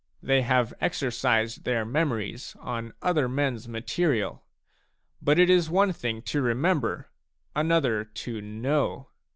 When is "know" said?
8.41-9.09